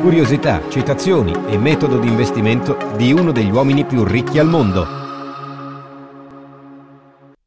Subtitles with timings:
[0.00, 4.86] Curiosità, citazioni e metodo di investimento di uno degli uomini più ricchi al mondo.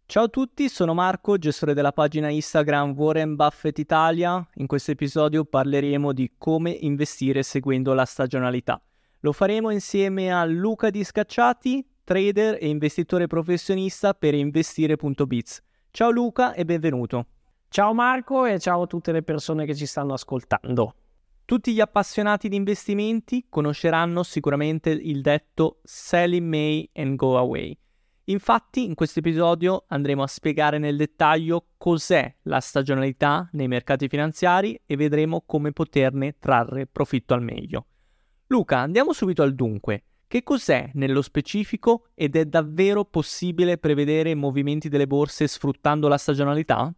[0.05, 4.46] Ciao a tutti, sono Marco, gestore della pagina Instagram Warren Buffett Italia.
[4.55, 8.82] In questo episodio parleremo di come investire seguendo la stagionalità.
[9.22, 15.62] Lo faremo insieme a Luca Di Scacciati, trader e investitore professionista per investire.biz.
[15.90, 17.27] Ciao Luca e benvenuto.
[17.70, 20.96] Ciao Marco e ciao a tutte le persone che ci stanno ascoltando.
[21.52, 27.77] Tutti gli appassionati di investimenti conosceranno sicuramente il detto Sell in May and Go Away.
[28.27, 34.79] Infatti, in questo episodio andremo a spiegare nel dettaglio cos'è la stagionalità nei mercati finanziari
[34.85, 37.85] e vedremo come poterne trarre profitto al meglio.
[38.48, 40.04] Luca, andiamo subito al dunque.
[40.27, 46.18] Che cos'è nello specifico ed è davvero possibile prevedere i movimenti delle borse sfruttando la
[46.18, 46.96] stagionalità?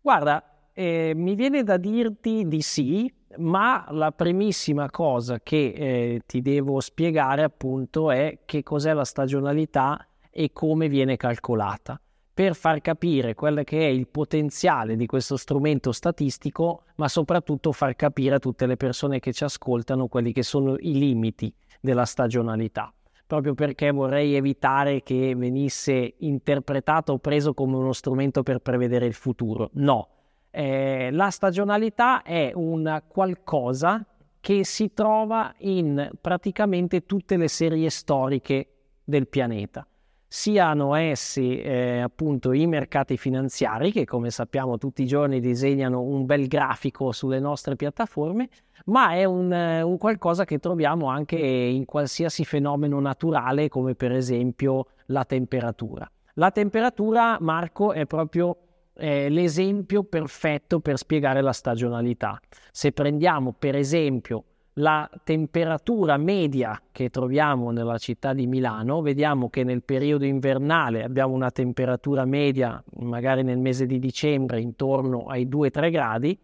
[0.00, 6.40] Guarda, eh, mi viene da dirti di sì, ma la primissima cosa che eh, ti
[6.40, 12.00] devo spiegare appunto è che cos'è la stagionalità e come viene calcolata
[12.32, 17.96] per far capire quello che è il potenziale di questo strumento statistico, ma soprattutto far
[17.96, 22.92] capire a tutte le persone che ci ascoltano quelli che sono i limiti della stagionalità
[23.26, 29.14] proprio perché vorrei evitare che venisse interpretato o preso come uno strumento per prevedere il
[29.14, 29.70] futuro.
[29.74, 30.08] No,
[30.56, 34.02] eh, la stagionalità è un qualcosa
[34.40, 38.68] che si trova in praticamente tutte le serie storiche
[39.04, 39.86] del pianeta
[40.28, 46.26] siano essi eh, appunto i mercati finanziari che come sappiamo tutti i giorni disegnano un
[46.26, 48.48] bel grafico sulle nostre piattaforme,
[48.86, 54.86] ma è un, un qualcosa che troviamo anche in qualsiasi fenomeno naturale come per esempio
[55.06, 56.10] la temperatura.
[56.34, 58.56] La temperatura, Marco, è proprio
[58.96, 62.40] eh, l'esempio perfetto per spiegare la stagionalità.
[62.70, 64.44] Se prendiamo per esempio
[64.78, 71.34] la temperatura media che troviamo nella città di Milano, vediamo che nel periodo invernale abbiamo
[71.34, 76.38] una temperatura media, magari nel mese di dicembre, intorno ai 2-3 gradi,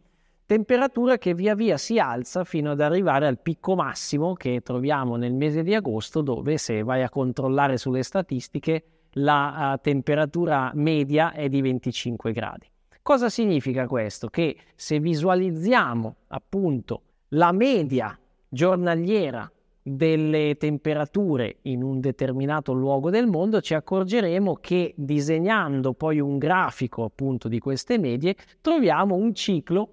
[0.47, 5.35] temperatura che via via si alza fino ad arrivare al picco massimo che troviamo nel
[5.35, 11.49] mese di agosto, dove se vai a controllare sulle statistiche la uh, temperatura media è
[11.49, 12.71] di 25 gradi.
[13.03, 14.29] Cosa significa questo?
[14.29, 18.17] Che se visualizziamo appunto la media
[18.49, 19.51] giornaliera
[19.83, 27.03] delle temperature in un determinato luogo del mondo, ci accorgeremo che disegnando poi un grafico
[27.03, 29.89] appunto di queste medie troviamo un ciclo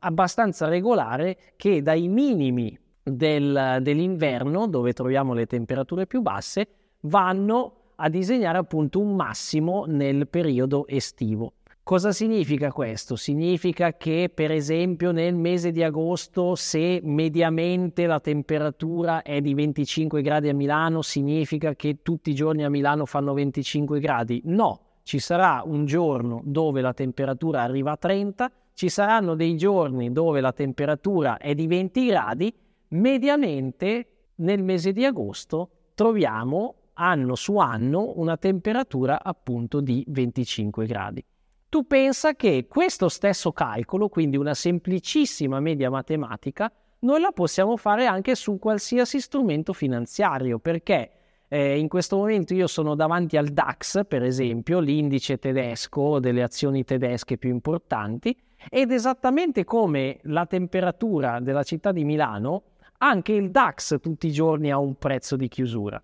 [0.00, 6.68] abbastanza regolare che dai minimi del, dell'inverno, dove troviamo le temperature più basse,
[7.02, 11.54] vanno a disegnare appunto un massimo nel periodo estivo.
[11.82, 13.16] Cosa significa questo?
[13.16, 20.20] Significa che per esempio nel mese di agosto se mediamente la temperatura è di 25
[20.20, 24.42] gradi a Milano significa che tutti i giorni a Milano fanno 25 gradi?
[24.44, 30.12] No, ci sarà un giorno dove la temperatura arriva a 30, ci saranno dei giorni
[30.12, 32.54] dove la temperatura è di 20 gradi,
[32.88, 41.24] mediamente nel mese di agosto troviamo anno su anno una temperatura appunto di 25 gradi.
[41.68, 48.06] Tu pensa che questo stesso calcolo, quindi una semplicissima media matematica, noi la possiamo fare
[48.06, 51.10] anche su qualsiasi strumento finanziario, perché
[51.48, 56.84] eh, in questo momento io sono davanti al DAX, per esempio, l'indice tedesco delle azioni
[56.84, 58.36] tedesche più importanti,
[58.68, 62.62] ed esattamente come la temperatura della città di Milano,
[62.98, 66.02] anche il DAX tutti i giorni ha un prezzo di chiusura.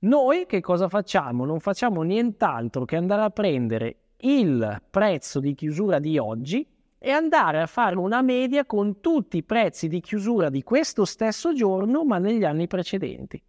[0.00, 1.44] Noi che cosa facciamo?
[1.44, 6.64] Non facciamo nient'altro che andare a prendere il prezzo di chiusura di oggi
[6.98, 11.52] e andare a fare una media con tutti i prezzi di chiusura di questo stesso
[11.52, 13.42] giorno, ma negli anni precedenti.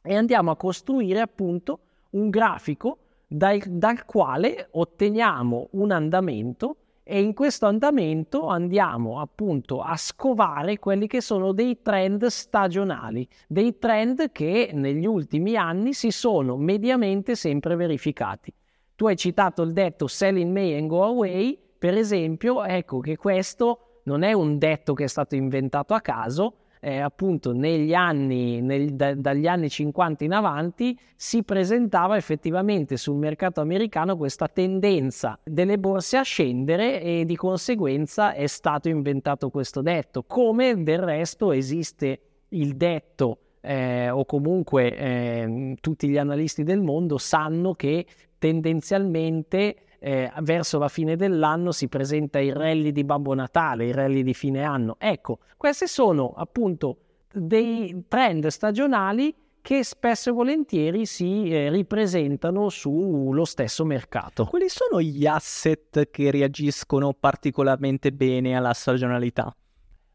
[0.00, 1.80] E andiamo a costruire appunto
[2.10, 6.76] un grafico dal, dal quale otteniamo un andamento
[7.10, 13.78] e in questo andamento andiamo appunto a scovare quelli che sono dei trend stagionali, dei
[13.78, 18.52] trend che negli ultimi anni si sono mediamente sempre verificati.
[18.94, 23.16] Tu hai citato il detto sell in May and go away, per esempio, ecco che
[23.16, 28.60] questo non è un detto che è stato inventato a caso, eh, appunto negli anni,
[28.60, 35.38] nel, da, dagli anni 50 in avanti si presentava effettivamente sul mercato americano questa tendenza
[35.44, 41.52] delle borse a scendere e di conseguenza è stato inventato questo detto, come del resto
[41.52, 42.20] esiste
[42.50, 48.06] il detto eh, o comunque eh, tutti gli analisti del mondo sanno che
[48.38, 54.22] tendenzialmente eh, verso la fine dell'anno si presenta il rally di Babbo Natale, il rally
[54.22, 54.96] di fine anno.
[54.98, 56.98] Ecco, questi sono appunto
[57.32, 64.46] dei trend stagionali che spesso e volentieri si eh, ripresentano sullo stesso mercato.
[64.46, 69.54] Quali sono gli asset che reagiscono particolarmente bene alla stagionalità?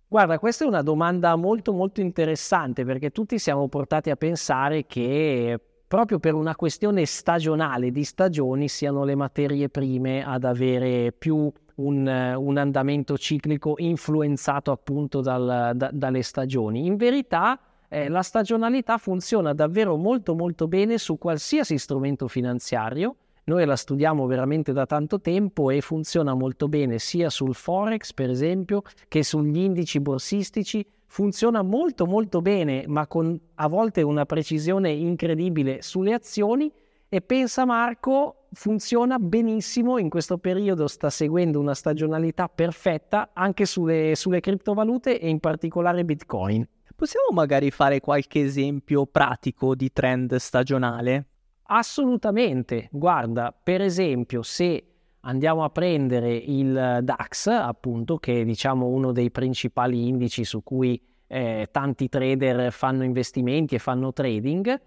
[0.08, 5.60] Guarda, questa è una domanda molto molto interessante perché tutti siamo portati a pensare che
[5.94, 12.34] proprio per una questione stagionale di stagioni siano le materie prime ad avere più un,
[12.36, 16.88] un andamento ciclico influenzato appunto dal, da, dalle stagioni.
[16.88, 17.60] In verità
[17.90, 23.16] eh, la stagionalità funziona davvero molto molto bene su qualsiasi strumento finanziario.
[23.44, 28.32] Noi la studiamo veramente da tanto tempo e funziona molto bene sia sul forex, per
[28.32, 34.90] esempio, che sugli indici borsistici, funziona molto molto bene, ma con a volte una precisione
[34.90, 36.74] incredibile sulle azioni
[37.08, 44.16] e pensa Marco funziona benissimo in questo periodo, sta seguendo una stagionalità perfetta anche sulle,
[44.16, 46.68] sulle criptovalute e in particolare Bitcoin.
[46.96, 51.28] Possiamo magari fare qualche esempio pratico di trend stagionale?
[51.66, 54.93] Assolutamente, guarda, per esempio se
[55.26, 61.02] andiamo a prendere il DAX, appunto, che è diciamo uno dei principali indici su cui
[61.28, 64.80] eh, tanti trader fanno investimenti e fanno trading,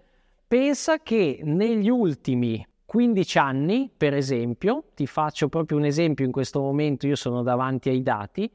[0.47, 6.61] pensa che negli ultimi 15 anni, per esempio, ti faccio proprio un esempio in questo
[6.61, 8.49] momento, io sono davanti ai dati,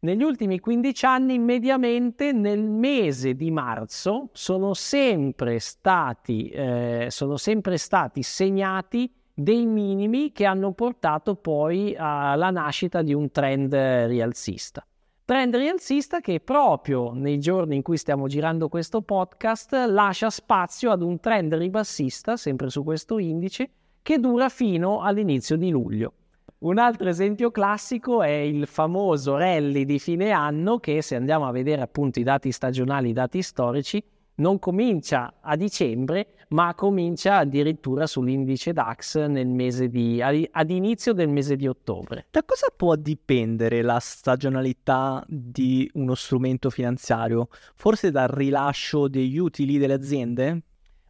[0.00, 7.76] negli ultimi 15 anni mediamente nel mese di marzo sono sempre stati, eh, sono sempre
[7.78, 14.84] stati segnati dei minimi che hanno portato poi alla nascita di un trend rialzista.
[15.24, 21.02] Trend rialzista che proprio nei giorni in cui stiamo girando questo podcast lascia spazio ad
[21.02, 23.70] un trend ribassista, sempre su questo indice,
[24.02, 26.14] che dura fino all'inizio di luglio.
[26.58, 31.52] Un altro esempio classico è il famoso rally di fine anno che se andiamo a
[31.52, 34.02] vedere appunto i dati stagionali, i dati storici,
[34.36, 41.28] non comincia a dicembre, ma comincia addirittura sull'indice DAX nel mese di, ad inizio del
[41.28, 42.26] mese di ottobre.
[42.30, 47.48] Da cosa può dipendere la stagionalità di uno strumento finanziario?
[47.74, 50.62] Forse dal rilascio degli utili delle aziende?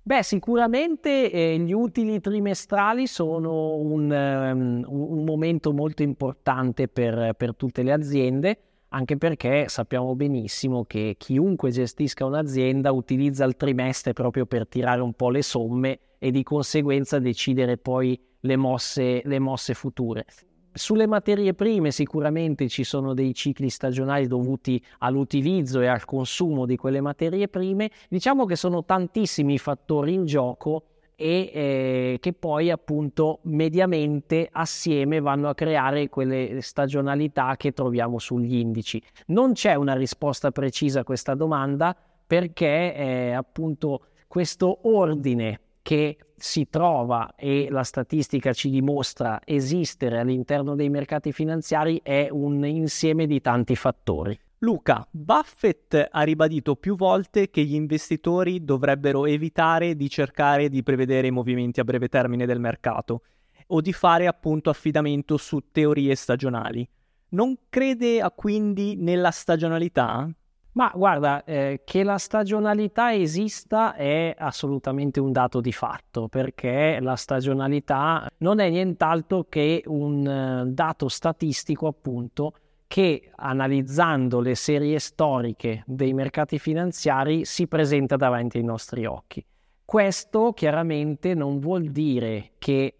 [0.02, 7.54] Beh, sicuramente eh, gli utili trimestrali sono un, um, un momento molto importante per, per
[7.54, 14.46] tutte le aziende anche perché sappiamo benissimo che chiunque gestisca un'azienda utilizza il trimestre proprio
[14.46, 19.74] per tirare un po' le somme e di conseguenza decidere poi le mosse, le mosse
[19.74, 20.24] future.
[20.72, 26.76] Sulle materie prime sicuramente ci sono dei cicli stagionali dovuti all'utilizzo e al consumo di
[26.76, 30.84] quelle materie prime, diciamo che sono tantissimi i fattori in gioco
[31.20, 38.54] e eh, che poi appunto mediamente assieme vanno a creare quelle stagionalità che troviamo sugli
[38.54, 39.02] indici.
[39.26, 46.68] Non c'è una risposta precisa a questa domanda perché eh, appunto questo ordine che si
[46.70, 53.40] trova e la statistica ci dimostra esistere all'interno dei mercati finanziari è un insieme di
[53.40, 54.38] tanti fattori.
[54.60, 61.28] Luca, Buffett ha ribadito più volte che gli investitori dovrebbero evitare di cercare di prevedere
[61.28, 63.22] i movimenti a breve termine del mercato
[63.68, 66.88] o di fare appunto affidamento su teorie stagionali.
[67.30, 70.28] Non crede quindi nella stagionalità?
[70.72, 77.16] Ma guarda, eh, che la stagionalità esista è assolutamente un dato di fatto, perché la
[77.16, 82.54] stagionalità non è nient'altro che un uh, dato statistico, appunto,
[82.88, 89.44] che analizzando le serie storiche dei mercati finanziari si presenta davanti ai nostri occhi.
[89.84, 92.94] Questo chiaramente non vuol dire che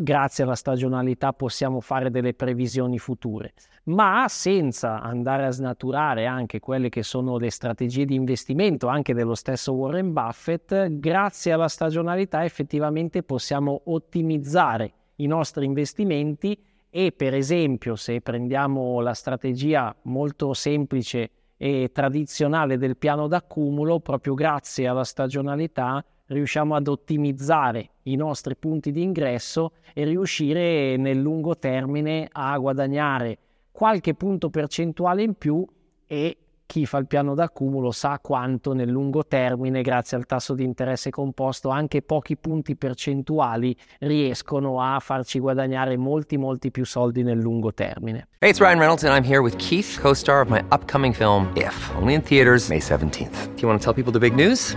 [0.00, 3.52] grazie alla stagionalità possiamo fare delle previsioni future,
[3.84, 9.34] ma senza andare a snaturare anche quelle che sono le strategie di investimento anche dello
[9.34, 16.56] stesso Warren Buffett, grazie alla stagionalità effettivamente possiamo ottimizzare i nostri investimenti
[16.90, 24.34] e per esempio se prendiamo la strategia molto semplice e tradizionale del piano d'accumulo, proprio
[24.34, 31.56] grazie alla stagionalità riusciamo ad ottimizzare i nostri punti di ingresso e riuscire nel lungo
[31.56, 33.38] termine a guadagnare
[33.72, 35.66] qualche punto percentuale in più
[36.06, 36.36] e
[36.68, 41.08] chi fa il piano d'accumulo sa quanto nel lungo termine, grazie al tasso di interesse
[41.08, 47.72] composto, anche pochi punti percentuali riescono a farci guadagnare molti, molti più soldi nel lungo
[47.72, 48.28] termine.
[48.40, 51.90] Hey, it's Ryan Reynolds and I'm here with Keith, co-star of my upcoming film If,
[51.96, 53.54] only in theaters May 17th.
[53.54, 54.76] Do you want to tell people the big news?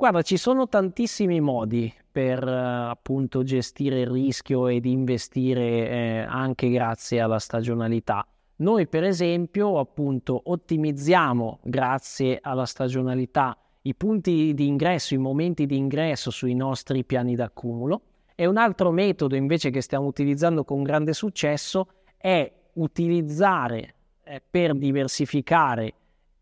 [0.00, 7.20] Guarda, ci sono tantissimi modi per appunto gestire il rischio ed investire eh, anche grazie
[7.20, 8.26] alla stagionalità.
[8.56, 15.76] Noi per esempio appunto ottimizziamo grazie alla stagionalità i punti di ingresso, i momenti di
[15.76, 18.00] ingresso sui nostri piani d'accumulo
[18.34, 24.74] e un altro metodo invece che stiamo utilizzando con grande successo è utilizzare eh, per
[24.74, 25.92] diversificare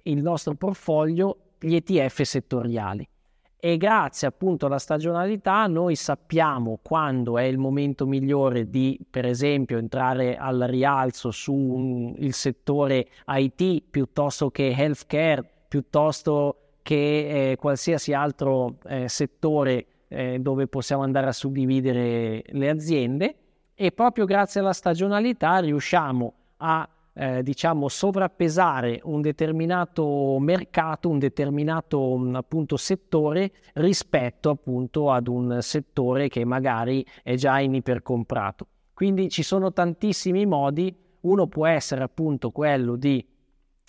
[0.02, 3.08] il nostro portfolio gli ETF settoriali
[3.60, 9.78] e grazie appunto alla stagionalità noi sappiamo quando è il momento migliore di per esempio
[9.78, 19.08] entrare al rialzo sul settore IT piuttosto che healthcare piuttosto che eh, qualsiasi altro eh,
[19.08, 23.34] settore eh, dove possiamo andare a suddividere le aziende.
[23.74, 32.16] E proprio grazie alla stagionalità riusciamo a eh, diciamo sovrappesare un determinato mercato, un determinato
[32.16, 38.68] mm, appunto settore rispetto appunto ad un settore che magari è già in ipercomprato.
[38.94, 43.24] Quindi ci sono tantissimi modi, uno può essere appunto quello di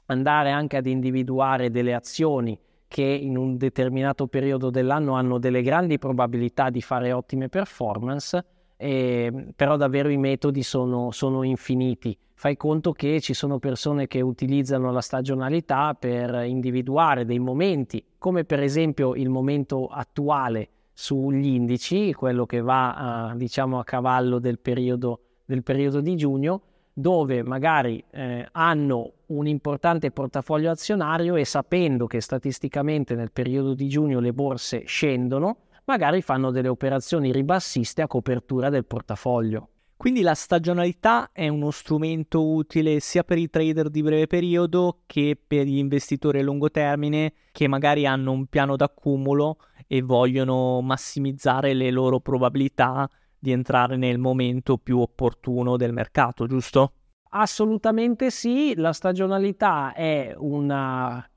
[0.08, 6.00] andare anche ad individuare delle azioni che in un determinato periodo dell'anno hanno delle grandi
[6.00, 8.44] probabilità di fare ottime performance,
[8.82, 12.18] eh, però davvero i metodi sono, sono infiniti.
[12.34, 18.46] Fai conto che ci sono persone che utilizzano la stagionalità per individuare dei momenti, come
[18.46, 22.94] per esempio il momento attuale sugli indici, quello che va
[23.28, 26.62] a, diciamo a cavallo del periodo, del periodo di giugno,
[26.94, 33.90] dove magari eh, hanno un importante portafoglio azionario e sapendo che statisticamente nel periodo di
[33.90, 35.58] giugno le borse scendono,
[35.90, 39.70] magari fanno delle operazioni ribassiste a copertura del portafoglio.
[39.98, 45.36] Quindi la stagionalità è uno strumento utile sia per i trader di breve periodo che
[45.36, 51.74] per gli investitori a lungo termine che magari hanno un piano d'accumulo e vogliono massimizzare
[51.74, 56.94] le loro probabilità di entrare nel momento più opportuno del mercato, giusto?
[57.32, 61.28] Assolutamente sì, la stagionalità è una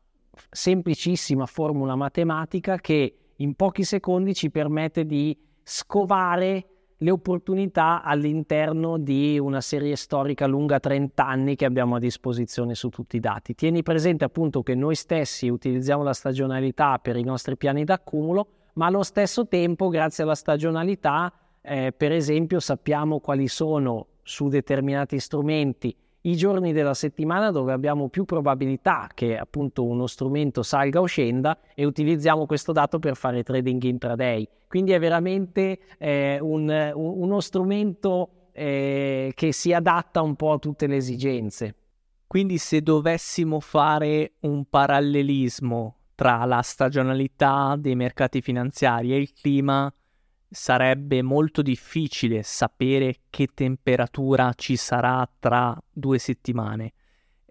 [0.51, 6.67] semplicissima formula matematica che in pochi secondi ci permette di scovare
[7.03, 12.89] le opportunità all'interno di una serie storica lunga 30 anni che abbiamo a disposizione su
[12.91, 13.55] tutti i dati.
[13.55, 18.87] Tieni presente appunto che noi stessi utilizziamo la stagionalità per i nostri piani d'accumulo, ma
[18.87, 25.95] allo stesso tempo, grazie alla stagionalità, eh, per esempio, sappiamo quali sono su determinati strumenti
[26.23, 31.59] i giorni della settimana dove abbiamo più probabilità che appunto uno strumento salga o scenda
[31.75, 34.49] e utilizziamo questo dato per fare trading intraday.
[34.69, 40.87] Quindi è veramente eh, un, uno strumento eh, che si adatta un po' a tutte
[40.87, 41.75] le esigenze.
[42.27, 49.93] Quindi se dovessimo fare un parallelismo tra la stagionalità dei mercati finanziari e il clima,
[50.53, 56.93] sarebbe molto difficile sapere che temperatura ci sarà tra due settimane.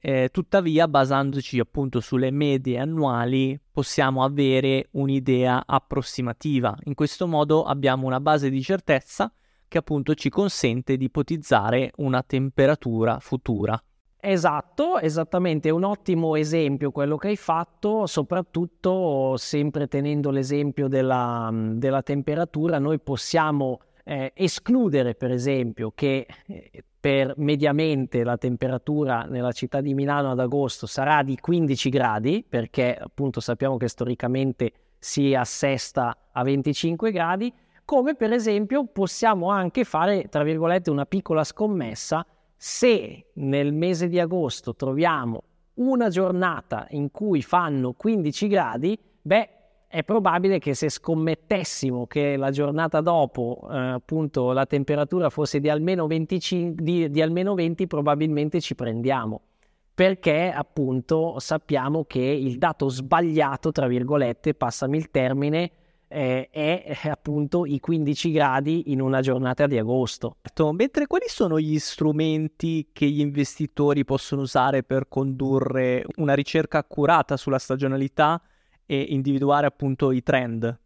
[0.04, 6.76] Eh, tuttavia, basandoci appunto sulle medie annuali, possiamo avere un'idea approssimativa.
[6.84, 9.32] In questo modo abbiamo una base di certezza
[9.68, 13.82] che appunto ci consente di ipotizzare una temperatura futura.
[14.24, 21.50] Esatto, esattamente, è un ottimo esempio quello che hai fatto, soprattutto sempre tenendo l'esempio della,
[21.52, 29.52] della temperatura, noi possiamo eh, escludere per esempio che eh, per mediamente la temperatura nella
[29.52, 35.34] città di Milano ad agosto sarà di 15 gradi, perché appunto sappiamo che storicamente si
[35.34, 37.52] assesta a 25 gradi,
[37.84, 42.24] come per esempio possiamo anche fare, tra virgolette, una piccola scommessa
[42.64, 45.44] se nel mese di agosto troviamo
[45.76, 49.50] una giornata in cui fanno 15 gradi, beh,
[49.88, 55.70] è probabile che se scommettessimo che la giornata dopo eh, appunto la temperatura fosse di
[55.70, 59.42] almeno, 25, di, di almeno 20, probabilmente ci prendiamo.
[59.96, 65.72] perché appunto sappiamo che il dato sbagliato, tra virgolette, passami il termine,
[66.12, 70.36] eh, è eh, appunto i 15 gradi in una giornata di agosto.
[70.42, 76.80] Certo, mentre quali sono gli strumenti che gli investitori possono usare per condurre una ricerca
[76.80, 78.42] accurata sulla stagionalità
[78.86, 80.80] e individuare appunto i trend?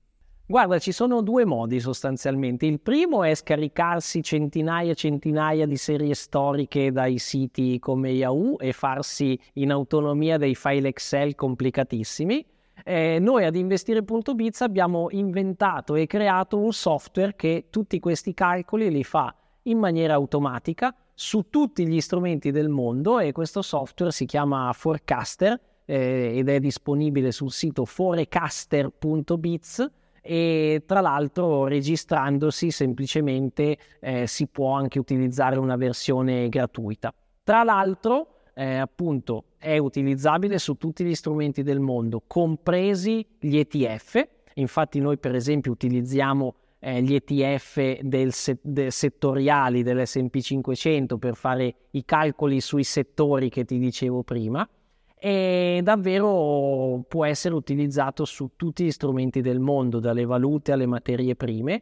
[0.48, 2.67] Guarda, ci sono due modi sostanzialmente.
[2.67, 8.72] Il primo è scaricarsi centinaia e centinaia di serie storiche dai siti come Yahoo e
[8.72, 12.46] farsi in autonomia dei file Excel complicatissimi.
[12.88, 19.04] Eh, noi ad investire.biz abbiamo inventato e creato un software che tutti questi calcoli li
[19.04, 24.72] fa in maniera automatica su tutti gli strumenti del mondo e questo software si chiama
[24.72, 34.46] Forecaster eh, ed è disponibile sul sito forecaster.biz e tra l'altro registrandosi semplicemente eh, si
[34.46, 37.12] può anche utilizzare una versione gratuita.
[37.44, 44.27] Tra l'altro eh, appunto è utilizzabile su tutti gli strumenti del mondo, compresi gli ETF.
[44.53, 51.36] Infatti noi per esempio utilizziamo eh, gli ETF del se- de- settoriali dell'SP 500 per
[51.36, 54.69] fare i calcoli sui settori che ti dicevo prima
[55.17, 61.36] e davvero può essere utilizzato su tutti gli strumenti del mondo, dalle valute alle materie
[61.36, 61.81] prime.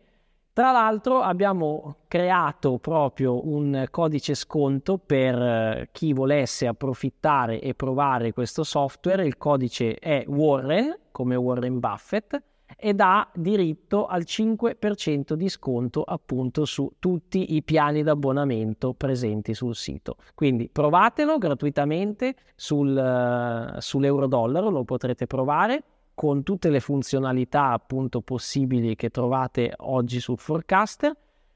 [0.54, 8.34] Tra l'altro abbiamo creato proprio un codice sconto per eh, chi volesse approfittare e provare
[8.34, 9.26] questo software.
[9.26, 12.40] Il codice è Warren, come Warren Buffett,
[12.78, 19.76] ed ha diritto al 5% di sconto appunto su tutti i piani d'abbonamento presenti sul
[19.76, 20.18] sito.
[20.36, 25.84] Quindi provatelo gratuitamente sul, uh, sull'euro-dollaro, lo potrete provare
[26.14, 31.16] con tutte le funzionalità appunto possibili che trovate oggi sul Forecaster.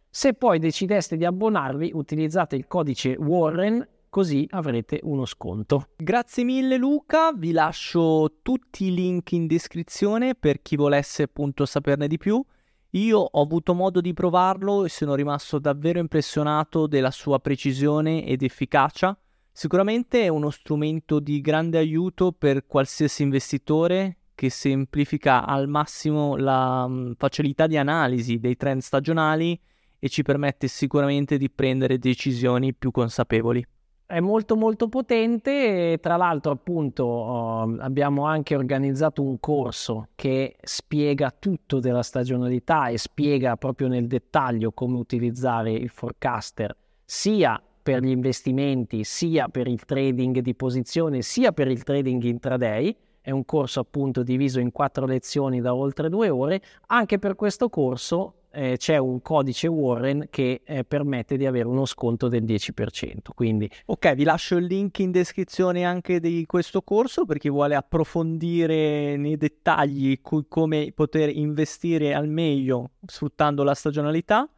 [0.10, 5.90] Se poi decideste di abbonarvi, utilizzate il codice Warren così avrete uno sconto.
[5.96, 12.08] Grazie mille Luca, vi lascio tutti i link in descrizione per chi volesse appunto saperne
[12.08, 12.44] di più.
[12.92, 18.42] Io ho avuto modo di provarlo e sono rimasto davvero impressionato della sua precisione ed
[18.42, 19.16] efficacia.
[19.52, 26.84] Sicuramente è uno strumento di grande aiuto per qualsiasi investitore che semplifica al massimo la
[26.88, 29.60] um, facilità di analisi dei trend stagionali
[29.98, 33.66] e ci permette sicuramente di prendere decisioni più consapevoli.
[34.06, 40.56] È molto molto potente e tra l'altro appunto uh, abbiamo anche organizzato un corso che
[40.62, 48.04] spiega tutto della stagionalità e spiega proprio nel dettaglio come utilizzare il forecaster sia per
[48.04, 52.96] gli investimenti sia per il trading di posizione sia per il trading intraday
[53.28, 57.68] è un corso appunto diviso in quattro lezioni da oltre due ore anche per questo
[57.68, 63.18] corso eh, c'è un codice Warren che eh, permette di avere uno sconto del 10%.
[63.36, 63.70] Quindi...
[63.88, 69.18] Ok, vi lascio il link in descrizione anche di questo corso per chi vuole approfondire
[69.18, 74.50] nei dettagli cu- come poter investire al meglio sfruttando la stagionalità.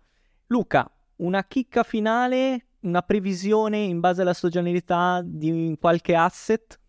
[0.45, 6.79] Luca, una chicca finale, una previsione in base alla stagionalità di qualche asset?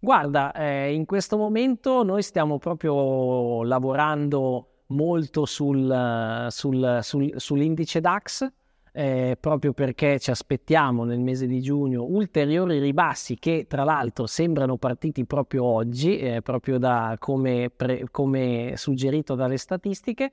[0.00, 8.48] Guarda, eh, in questo momento noi stiamo proprio lavorando molto sul, sul, sul, sull'indice DAX,
[8.92, 14.76] eh, proprio perché ci aspettiamo nel mese di giugno ulteriori ribassi che tra l'altro sembrano
[14.76, 20.32] partiti proprio oggi, eh, proprio da come, pre, come suggerito dalle statistiche.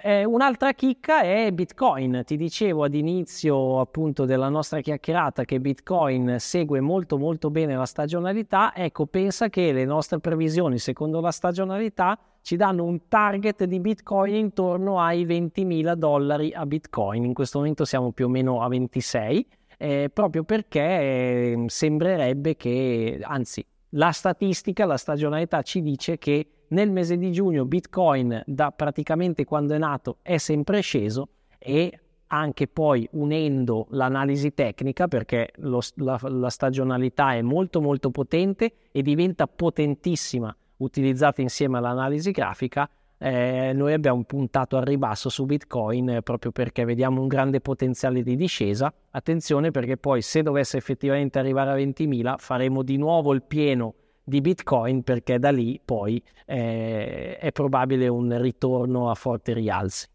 [0.00, 2.22] Eh, un'altra chicca è Bitcoin.
[2.24, 7.84] Ti dicevo ad inizio appunto della nostra chiacchierata che Bitcoin segue molto molto bene la
[7.84, 8.74] stagionalità.
[8.74, 14.34] Ecco, pensa che le nostre previsioni secondo la stagionalità ci danno un target di Bitcoin
[14.34, 17.24] intorno ai 20.000 dollari a Bitcoin.
[17.24, 23.20] In questo momento siamo più o meno a 26, eh, proprio perché eh, sembrerebbe che,
[23.22, 29.44] anzi, la statistica, la stagionalità ci dice che nel mese di giugno Bitcoin da praticamente
[29.44, 36.18] quando è nato è sempre sceso e anche poi unendo l'analisi tecnica perché lo, la,
[36.22, 42.88] la stagionalità è molto molto potente e diventa potentissima utilizzata insieme all'analisi grafica
[43.24, 48.24] eh, noi abbiamo puntato al ribasso su Bitcoin eh, proprio perché vediamo un grande potenziale
[48.24, 48.92] di discesa.
[49.10, 54.40] Attenzione perché poi se dovesse effettivamente arrivare a 20.000 faremo di nuovo il pieno di
[54.40, 60.06] Bitcoin perché da lì poi eh, è probabile un ritorno a forti rialzi.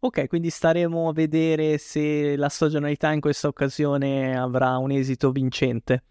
[0.00, 6.02] Ok, quindi staremo a vedere se la stagionalità in questa occasione avrà un esito vincente.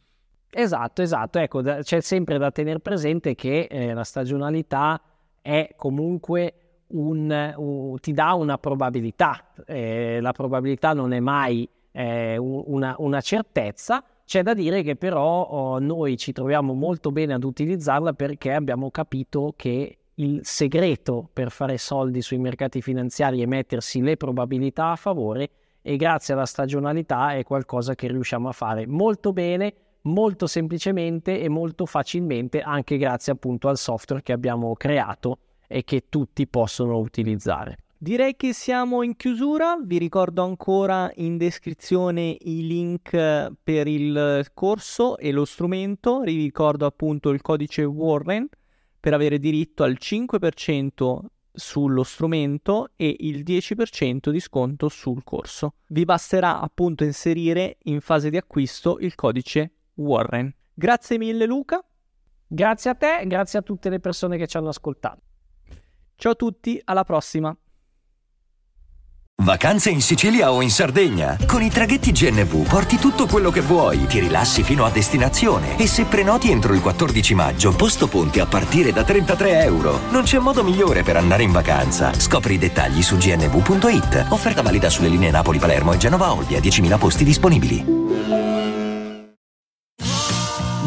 [0.50, 1.40] Esatto, esatto.
[1.40, 5.00] Ecco, da, c'è sempre da tenere presente che eh, la stagionalità
[5.42, 6.54] è comunque
[6.88, 9.54] un, un, ti dà una probabilità.
[9.66, 15.44] Eh, la probabilità non è mai eh, una, una certezza, C'è da dire che però
[15.44, 21.52] oh, noi ci troviamo molto bene ad utilizzarla perché abbiamo capito che il segreto per
[21.52, 25.50] fare soldi sui mercati finanziari è mettersi le probabilità a favore
[25.82, 31.50] e grazie alla stagionalità è qualcosa che riusciamo a fare molto bene, molto semplicemente e
[31.50, 37.83] molto facilmente anche grazie appunto al software che abbiamo creato e che tutti possono utilizzare.
[38.04, 43.12] Direi che siamo in chiusura, vi ricordo ancora in descrizione i link
[43.64, 48.46] per il corso e lo strumento, vi ricordo appunto il codice Warren
[49.00, 51.20] per avere diritto al 5%
[51.54, 55.76] sullo strumento e il 10% di sconto sul corso.
[55.88, 60.54] Vi basterà appunto inserire in fase di acquisto il codice Warren.
[60.74, 61.82] Grazie mille Luca.
[62.46, 65.22] Grazie a te, grazie a tutte le persone che ci hanno ascoltato.
[66.16, 67.58] Ciao a tutti, alla prossima.
[69.44, 71.38] Vacanze in Sicilia o in Sardegna?
[71.46, 75.86] Con i traghetti GNV porti tutto quello che vuoi, ti rilassi fino a destinazione e
[75.86, 80.00] se prenoti entro il 14 maggio, posto ponti a partire da 33 euro.
[80.12, 82.18] Non c'è modo migliore per andare in vacanza.
[82.18, 84.28] Scopri i dettagli su gnv.it.
[84.30, 87.86] Offerta valida sulle linee Napoli-Palermo e Genova-Olbia, 10.000 posti disponibili.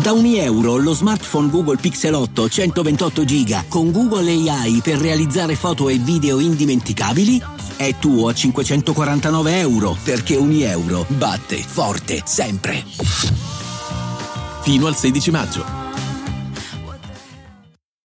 [0.00, 5.56] Da ogni euro lo smartphone Google Pixel 8 128 GB con Google AI per realizzare
[5.56, 12.84] foto e video indimenticabili è tuo a 549 euro perché ogni euro batte forte sempre.
[14.62, 15.85] Fino al 16 maggio.